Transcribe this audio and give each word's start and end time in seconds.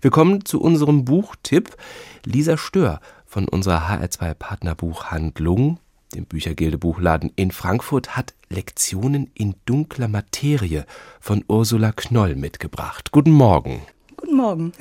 Wir 0.00 0.10
kommen 0.10 0.44
zu 0.44 0.60
unserem 0.60 1.04
Buchtipp. 1.04 1.76
Lisa 2.24 2.56
Stör 2.56 3.00
von 3.24 3.48
unserer 3.48 3.88
HR2 3.88 4.34
Partnerbuchhandlung, 4.34 5.78
dem 6.14 6.26
Büchergilde 6.26 6.78
Buchladen 6.78 7.32
in 7.36 7.50
Frankfurt, 7.50 8.16
hat 8.16 8.34
Lektionen 8.48 9.30
in 9.34 9.54
dunkler 9.64 10.08
Materie 10.08 10.84
von 11.20 11.44
Ursula 11.48 11.92
Knoll 11.92 12.36
mitgebracht. 12.36 13.12
Guten 13.12 13.32
Morgen. 13.32 13.82
Guten 14.16 14.36
Morgen. 14.36 14.72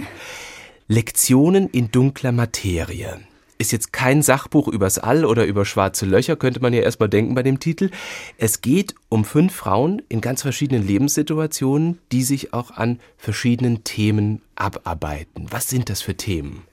Lektionen 0.88 1.70
in 1.70 1.92
dunkler 1.92 2.32
Materie. 2.32 3.20
Ist 3.64 3.72
jetzt 3.72 3.94
kein 3.94 4.22
Sachbuch 4.22 4.68
übers 4.68 5.00
All 5.00 5.24
oder 5.24 5.46
über 5.46 5.64
schwarze 5.64 6.06
Löcher, 6.06 6.36
könnte 6.36 6.60
man 6.60 6.74
ja 6.74 6.82
erstmal 6.82 7.08
denken 7.08 7.34
bei 7.34 7.44
dem 7.44 7.62
Titel. 7.62 7.92
Es 8.38 8.60
geht 8.60 8.94
um 9.08 9.24
fünf 9.24 9.56
Frauen 9.56 10.02
in 10.10 10.20
ganz 10.20 10.42
verschiedenen 10.42 10.86
Lebenssituationen, 10.86 11.98
die 12.12 12.24
sich 12.24 12.54
auch 12.54 12.72
an 12.72 13.00
verschiedenen 13.16 13.86
Themen 13.86 14.42
abarbeiten. 14.56 15.46
Was 15.50 15.70
sind 15.70 15.90
das 15.90 16.02
für 16.02 16.16
Themen? 16.16 16.64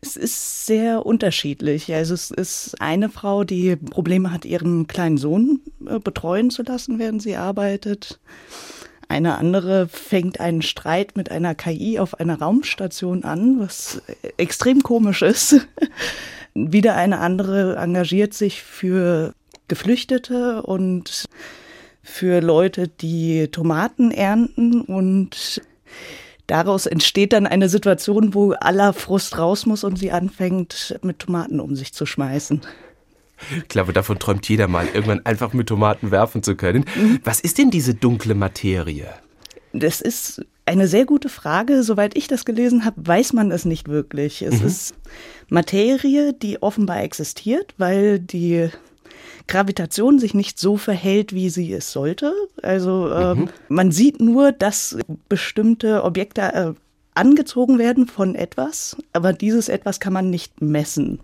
Es 0.00 0.14
ist 0.14 0.66
sehr 0.66 1.04
unterschiedlich. 1.04 1.92
Also 1.92 2.14
es 2.14 2.30
ist 2.30 2.80
eine 2.80 3.08
Frau, 3.08 3.42
die 3.42 3.74
Probleme 3.74 4.30
hat, 4.30 4.44
ihren 4.44 4.86
kleinen 4.86 5.16
Sohn 5.16 5.62
äh, 5.84 5.98
betreuen 5.98 6.50
zu 6.50 6.62
lassen, 6.62 7.00
während 7.00 7.22
sie 7.22 7.34
arbeitet. 7.34 8.20
Eine 9.08 9.36
andere 9.38 9.88
fängt 9.88 10.40
einen 10.40 10.62
Streit 10.62 11.16
mit 11.16 11.30
einer 11.30 11.54
KI 11.54 11.98
auf 11.98 12.18
einer 12.20 12.38
Raumstation 12.38 13.24
an, 13.24 13.60
was 13.60 14.02
extrem 14.36 14.82
komisch 14.82 15.22
ist. 15.22 15.66
Wieder 16.54 16.94
eine 16.94 17.18
andere 17.18 17.76
engagiert 17.76 18.34
sich 18.34 18.62
für 18.62 19.34
Geflüchtete 19.68 20.62
und 20.62 21.24
für 22.02 22.40
Leute, 22.40 22.86
die 22.88 23.48
Tomaten 23.48 24.10
ernten 24.10 24.82
und 24.82 25.62
daraus 26.46 26.86
entsteht 26.86 27.32
dann 27.32 27.46
eine 27.46 27.68
Situation, 27.68 28.34
wo 28.34 28.52
aller 28.52 28.92
Frust 28.92 29.38
raus 29.38 29.66
muss 29.66 29.84
und 29.84 29.98
sie 29.98 30.12
anfängt, 30.12 30.98
mit 31.02 31.20
Tomaten 31.20 31.60
um 31.60 31.74
sich 31.74 31.94
zu 31.94 32.04
schmeißen. 32.04 32.60
Ich 33.56 33.68
glaube, 33.68 33.92
davon 33.92 34.18
träumt 34.18 34.48
jeder 34.48 34.68
mal, 34.68 34.86
irgendwann 34.86 35.24
einfach 35.26 35.52
mit 35.52 35.68
Tomaten 35.68 36.10
werfen 36.10 36.42
zu 36.42 36.56
können. 36.56 36.84
Was 37.24 37.40
ist 37.40 37.58
denn 37.58 37.70
diese 37.70 37.94
dunkle 37.94 38.34
Materie? 38.34 39.08
Das 39.72 40.00
ist 40.00 40.44
eine 40.66 40.86
sehr 40.86 41.04
gute 41.04 41.28
Frage. 41.28 41.82
Soweit 41.82 42.16
ich 42.16 42.28
das 42.28 42.44
gelesen 42.44 42.84
habe, 42.84 43.06
weiß 43.06 43.32
man 43.32 43.50
es 43.50 43.64
nicht 43.64 43.88
wirklich. 43.88 44.42
Es 44.42 44.60
mhm. 44.60 44.66
ist 44.66 44.94
Materie, 45.48 46.32
die 46.32 46.62
offenbar 46.62 47.02
existiert, 47.02 47.74
weil 47.76 48.18
die 48.18 48.70
Gravitation 49.46 50.18
sich 50.18 50.32
nicht 50.32 50.58
so 50.58 50.76
verhält, 50.76 51.34
wie 51.34 51.50
sie 51.50 51.72
es 51.72 51.92
sollte. 51.92 52.32
Also 52.62 53.12
ähm, 53.12 53.38
mhm. 53.38 53.48
man 53.68 53.92
sieht 53.92 54.20
nur, 54.20 54.52
dass 54.52 54.96
bestimmte 55.28 56.02
Objekte 56.04 56.40
äh, 56.40 56.72
angezogen 57.14 57.78
werden 57.78 58.06
von 58.06 58.34
etwas, 58.34 58.96
aber 59.12 59.32
dieses 59.32 59.68
etwas 59.68 60.00
kann 60.00 60.12
man 60.12 60.30
nicht 60.30 60.60
messen. 60.60 61.20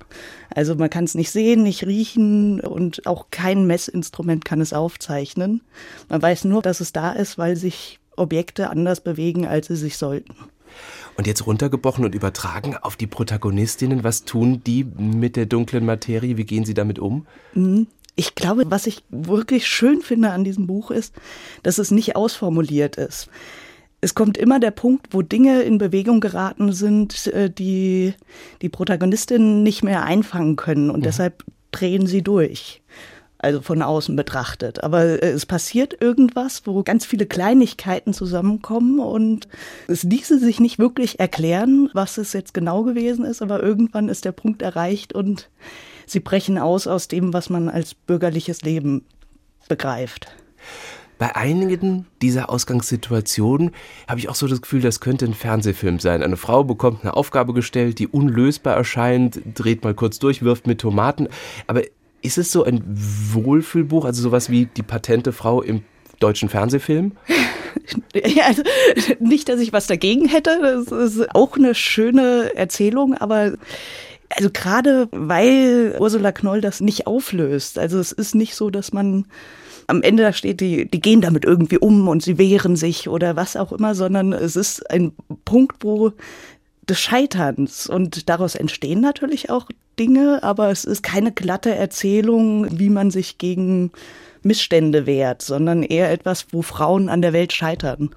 Also 0.54 0.74
man 0.76 0.90
kann 0.90 1.04
es 1.04 1.14
nicht 1.14 1.30
sehen, 1.30 1.62
nicht 1.62 1.84
riechen 1.84 2.60
und 2.60 3.06
auch 3.06 3.26
kein 3.30 3.66
Messinstrument 3.66 4.44
kann 4.44 4.60
es 4.60 4.72
aufzeichnen. 4.72 5.62
Man 6.08 6.22
weiß 6.22 6.44
nur, 6.44 6.62
dass 6.62 6.80
es 6.80 6.92
da 6.92 7.12
ist, 7.12 7.38
weil 7.38 7.56
sich 7.56 7.98
Objekte 8.16 8.70
anders 8.70 9.00
bewegen, 9.00 9.46
als 9.46 9.66
sie 9.66 9.76
sich 9.76 9.96
sollten. 9.96 10.34
Und 11.16 11.26
jetzt 11.26 11.46
runtergebrochen 11.46 12.04
und 12.04 12.14
übertragen 12.14 12.76
auf 12.76 12.96
die 12.96 13.08
Protagonistinnen, 13.08 14.04
was 14.04 14.24
tun 14.24 14.62
die 14.64 14.84
mit 14.84 15.36
der 15.36 15.46
dunklen 15.46 15.84
Materie? 15.84 16.36
Wie 16.36 16.44
gehen 16.44 16.64
sie 16.64 16.74
damit 16.74 16.98
um? 16.98 17.26
Mhm. 17.54 17.88
Ich 18.16 18.34
glaube, 18.34 18.64
was 18.68 18.86
ich 18.86 19.02
wirklich 19.08 19.66
schön 19.66 20.02
finde 20.02 20.30
an 20.30 20.44
diesem 20.44 20.66
Buch 20.66 20.90
ist, 20.90 21.14
dass 21.62 21.78
es 21.78 21.90
nicht 21.90 22.16
ausformuliert 22.16 22.96
ist 22.96 23.30
es 24.00 24.14
kommt 24.14 24.38
immer 24.38 24.60
der 24.60 24.70
Punkt, 24.70 25.08
wo 25.10 25.22
Dinge 25.22 25.62
in 25.62 25.78
Bewegung 25.78 26.20
geraten 26.20 26.72
sind, 26.72 27.26
äh, 27.28 27.50
die 27.50 28.14
die 28.62 28.68
Protagonistinnen 28.68 29.62
nicht 29.62 29.82
mehr 29.82 30.04
einfangen 30.04 30.56
können 30.56 30.90
und 30.90 31.00
ja. 31.00 31.10
deshalb 31.10 31.44
drehen 31.70 32.06
sie 32.06 32.22
durch. 32.22 32.82
Also 33.42 33.62
von 33.62 33.80
außen 33.80 34.16
betrachtet. 34.16 34.84
Aber 34.84 35.22
äh, 35.22 35.30
es 35.30 35.46
passiert 35.46 35.96
irgendwas, 36.00 36.66
wo 36.66 36.82
ganz 36.82 37.06
viele 37.06 37.24
Kleinigkeiten 37.24 38.12
zusammenkommen 38.12 39.00
und 39.00 39.48
es 39.88 40.02
ließe 40.02 40.38
sich 40.38 40.60
nicht 40.60 40.78
wirklich 40.78 41.20
erklären, 41.20 41.88
was 41.94 42.18
es 42.18 42.34
jetzt 42.34 42.52
genau 42.52 42.82
gewesen 42.82 43.24
ist, 43.24 43.40
aber 43.40 43.62
irgendwann 43.62 44.10
ist 44.10 44.26
der 44.26 44.32
Punkt 44.32 44.60
erreicht 44.60 45.14
und 45.14 45.48
sie 46.06 46.20
brechen 46.20 46.58
aus 46.58 46.86
aus 46.86 47.08
dem, 47.08 47.32
was 47.32 47.48
man 47.48 47.70
als 47.70 47.94
bürgerliches 47.94 48.60
Leben 48.62 49.06
begreift 49.68 50.28
bei 51.20 51.36
einigen 51.36 52.06
dieser 52.22 52.48
Ausgangssituationen 52.48 53.72
habe 54.08 54.18
ich 54.18 54.30
auch 54.30 54.34
so 54.34 54.48
das 54.48 54.62
Gefühl, 54.62 54.80
das 54.80 55.00
könnte 55.00 55.26
ein 55.26 55.34
Fernsehfilm 55.34 55.98
sein. 55.98 56.22
Eine 56.22 56.38
Frau 56.38 56.64
bekommt 56.64 57.02
eine 57.02 57.14
Aufgabe 57.14 57.52
gestellt, 57.52 57.98
die 57.98 58.08
unlösbar 58.08 58.74
erscheint, 58.74 59.38
dreht 59.54 59.84
mal 59.84 59.92
kurz 59.92 60.18
durch, 60.18 60.42
wirft 60.42 60.66
mit 60.66 60.80
Tomaten. 60.80 61.28
Aber 61.66 61.82
ist 62.22 62.38
es 62.38 62.50
so 62.50 62.64
ein 62.64 62.82
Wohlfühlbuch, 62.86 64.06
also 64.06 64.22
sowas 64.22 64.48
wie 64.48 64.64
die 64.64 64.82
patente 64.82 65.32
Frau 65.32 65.60
im 65.60 65.82
deutschen 66.20 66.48
Fernsehfilm? 66.48 67.12
Ja, 68.14 68.46
also 68.46 68.62
nicht, 69.20 69.48
dass 69.48 69.60
ich 69.60 69.72
was 69.72 69.86
dagegen 69.86 70.26
hätte. 70.26 70.58
Das 70.60 70.90
ist 70.90 71.34
auch 71.34 71.56
eine 71.56 71.74
schöne 71.74 72.52
Erzählung, 72.56 73.14
aber 73.14 73.54
also 74.30 74.50
gerade 74.52 75.08
weil 75.12 75.96
Ursula 75.98 76.32
Knoll 76.32 76.60
das 76.60 76.80
nicht 76.80 77.06
auflöst. 77.06 77.78
Also 77.78 77.98
es 77.98 78.12
ist 78.12 78.34
nicht 78.34 78.54
so, 78.54 78.70
dass 78.70 78.92
man 78.92 79.26
am 79.86 80.02
Ende 80.02 80.22
da 80.22 80.32
steht, 80.32 80.60
die, 80.60 80.88
die 80.88 81.00
gehen 81.00 81.20
damit 81.20 81.44
irgendwie 81.44 81.78
um 81.78 82.08
und 82.08 82.22
sie 82.22 82.38
wehren 82.38 82.76
sich 82.76 83.08
oder 83.08 83.34
was 83.36 83.56
auch 83.56 83.72
immer, 83.72 83.94
sondern 83.94 84.32
es 84.32 84.54
ist 84.54 84.88
ein 84.88 85.12
Punkt, 85.44 85.82
wo 85.84 86.12
des 86.88 87.00
Scheiterns 87.00 87.88
und 87.88 88.28
daraus 88.28 88.54
entstehen 88.54 89.00
natürlich 89.00 89.50
auch 89.50 89.68
Dinge, 89.98 90.42
aber 90.42 90.70
es 90.70 90.84
ist 90.84 91.02
keine 91.02 91.32
glatte 91.32 91.74
Erzählung, 91.74 92.78
wie 92.78 92.88
man 92.88 93.10
sich 93.10 93.38
gegen 93.38 93.90
Missstände 94.42 95.06
wehrt, 95.06 95.42
sondern 95.42 95.82
eher 95.82 96.10
etwas, 96.10 96.46
wo 96.52 96.62
Frauen 96.62 97.08
an 97.08 97.20
der 97.20 97.32
Welt 97.32 97.52
scheitern. 97.52 98.14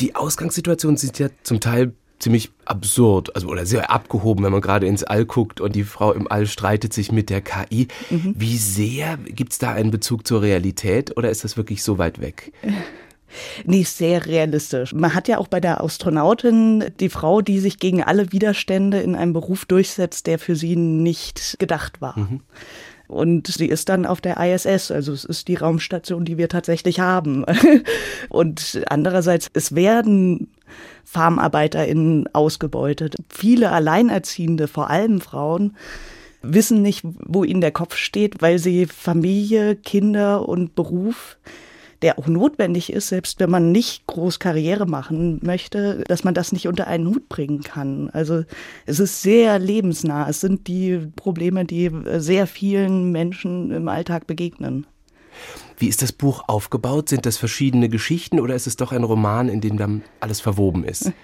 Die 0.00 0.14
Ausgangssituationen 0.14 0.96
sind 0.96 1.18
ja 1.18 1.28
zum 1.42 1.60
Teil 1.60 1.92
ziemlich 2.22 2.50
absurd, 2.64 3.34
also 3.34 3.48
oder 3.48 3.66
sehr 3.66 3.90
abgehoben, 3.90 4.44
wenn 4.44 4.52
man 4.52 4.60
gerade 4.60 4.86
ins 4.86 5.02
All 5.02 5.24
guckt 5.24 5.60
und 5.60 5.74
die 5.74 5.84
Frau 5.84 6.12
im 6.12 6.30
All 6.30 6.46
streitet 6.46 6.92
sich 6.92 7.10
mit 7.10 7.30
der 7.30 7.40
KI. 7.40 7.88
Mhm. 8.10 8.34
Wie 8.36 8.56
sehr 8.56 9.16
gibt 9.16 9.52
es 9.52 9.58
da 9.58 9.72
einen 9.72 9.90
Bezug 9.90 10.26
zur 10.26 10.40
Realität 10.40 11.16
oder 11.16 11.30
ist 11.30 11.42
das 11.44 11.56
wirklich 11.56 11.82
so 11.82 11.98
weit 11.98 12.20
weg? 12.20 12.52
Nee, 13.64 13.84
sehr 13.84 14.26
realistisch. 14.26 14.92
Man 14.92 15.14
hat 15.14 15.26
ja 15.26 15.38
auch 15.38 15.48
bei 15.48 15.58
der 15.58 15.82
Astronautin 15.82 16.84
die 17.00 17.08
Frau, 17.08 17.40
die 17.40 17.60
sich 17.60 17.78
gegen 17.78 18.02
alle 18.02 18.30
Widerstände 18.30 19.00
in 19.00 19.14
einem 19.14 19.32
Beruf 19.32 19.64
durchsetzt, 19.64 20.26
der 20.26 20.38
für 20.38 20.54
sie 20.54 20.76
nicht 20.76 21.56
gedacht 21.58 22.02
war. 22.02 22.18
Mhm. 22.18 22.40
Und 23.12 23.46
sie 23.46 23.66
ist 23.66 23.90
dann 23.90 24.06
auf 24.06 24.22
der 24.22 24.38
ISS, 24.38 24.90
also 24.90 25.12
es 25.12 25.24
ist 25.24 25.46
die 25.48 25.56
Raumstation, 25.56 26.24
die 26.24 26.38
wir 26.38 26.48
tatsächlich 26.48 26.98
haben. 26.98 27.44
Und 28.30 28.82
andererseits, 28.88 29.50
es 29.52 29.74
werden 29.74 30.48
FarmarbeiterInnen 31.04 32.30
ausgebeutet. 32.32 33.16
Viele 33.28 33.70
Alleinerziehende, 33.70 34.66
vor 34.66 34.88
allem 34.88 35.20
Frauen, 35.20 35.76
wissen 36.40 36.80
nicht, 36.80 37.02
wo 37.04 37.44
ihnen 37.44 37.60
der 37.60 37.70
Kopf 37.70 37.96
steht, 37.96 38.40
weil 38.40 38.58
sie 38.58 38.86
Familie, 38.86 39.76
Kinder 39.76 40.48
und 40.48 40.74
Beruf 40.74 41.36
der 42.02 42.18
auch 42.18 42.26
notwendig 42.26 42.92
ist, 42.92 43.08
selbst 43.08 43.40
wenn 43.40 43.50
man 43.50 43.72
nicht 43.72 44.06
groß 44.06 44.38
Karriere 44.38 44.86
machen 44.86 45.40
möchte, 45.42 46.04
dass 46.08 46.24
man 46.24 46.34
das 46.34 46.52
nicht 46.52 46.68
unter 46.68 46.86
einen 46.86 47.06
Hut 47.06 47.28
bringen 47.28 47.62
kann. 47.62 48.10
Also 48.10 48.44
es 48.86 49.00
ist 49.00 49.22
sehr 49.22 49.58
lebensnah. 49.58 50.28
Es 50.28 50.40
sind 50.40 50.66
die 50.66 50.98
Probleme, 51.16 51.64
die 51.64 51.90
sehr 52.18 52.46
vielen 52.46 53.12
Menschen 53.12 53.70
im 53.70 53.88
Alltag 53.88 54.26
begegnen. 54.26 54.86
Wie 55.78 55.88
ist 55.88 56.02
das 56.02 56.12
Buch 56.12 56.44
aufgebaut? 56.46 57.08
Sind 57.08 57.26
das 57.26 57.36
verschiedene 57.36 57.88
Geschichten 57.88 58.40
oder 58.40 58.54
ist 58.54 58.66
es 58.66 58.76
doch 58.76 58.92
ein 58.92 59.04
Roman, 59.04 59.48
in 59.48 59.60
dem 59.60 59.78
dann 59.78 60.02
alles 60.20 60.40
verwoben 60.40 60.84
ist? 60.84 61.12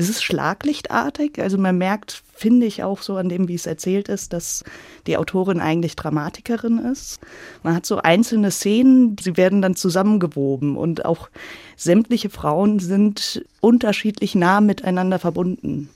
Es 0.00 0.08
ist 0.08 0.24
schlaglichtartig. 0.24 1.42
Also 1.42 1.58
man 1.58 1.76
merkt, 1.76 2.22
finde 2.34 2.64
ich 2.64 2.82
auch 2.82 3.02
so 3.02 3.16
an 3.16 3.28
dem, 3.28 3.48
wie 3.48 3.54
es 3.54 3.66
erzählt 3.66 4.08
ist, 4.08 4.32
dass 4.32 4.64
die 5.06 5.18
Autorin 5.18 5.60
eigentlich 5.60 5.94
Dramatikerin 5.94 6.78
ist. 6.78 7.20
Man 7.62 7.74
hat 7.74 7.84
so 7.84 7.98
einzelne 7.98 8.50
Szenen, 8.50 9.16
sie 9.20 9.36
werden 9.36 9.60
dann 9.60 9.76
zusammengewoben 9.76 10.78
und 10.78 11.04
auch 11.04 11.28
sämtliche 11.76 12.30
Frauen 12.30 12.78
sind 12.78 13.44
unterschiedlich 13.60 14.34
nah 14.34 14.62
miteinander 14.62 15.18
verbunden. 15.18 15.90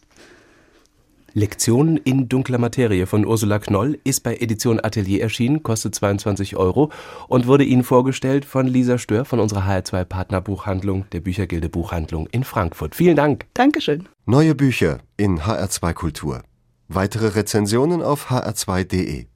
Lektionen 1.36 1.96
in 1.96 2.28
dunkler 2.28 2.58
Materie 2.58 3.08
von 3.08 3.26
Ursula 3.26 3.58
Knoll 3.58 3.98
ist 4.04 4.22
bei 4.22 4.36
Edition 4.36 4.78
Atelier 4.78 5.20
erschienen, 5.20 5.64
kostet 5.64 5.92
22 5.92 6.56
Euro 6.56 6.92
und 7.26 7.48
wurde 7.48 7.64
Ihnen 7.64 7.82
vorgestellt 7.82 8.44
von 8.44 8.68
Lisa 8.68 8.98
Stör 8.98 9.24
von 9.24 9.40
unserer 9.40 9.66
HR2 9.66 10.04
Partnerbuchhandlung, 10.04 11.06
der 11.10 11.18
Büchergilde 11.20 11.68
Buchhandlung 11.68 12.28
in 12.28 12.44
Frankfurt. 12.44 12.94
Vielen 12.94 13.16
Dank. 13.16 13.46
Dankeschön. 13.52 14.08
Neue 14.26 14.54
Bücher 14.54 15.00
in 15.16 15.40
HR2 15.40 15.92
Kultur. 15.92 16.42
Weitere 16.86 17.26
Rezensionen 17.26 18.00
auf 18.00 18.30
hr2.de. 18.30 19.26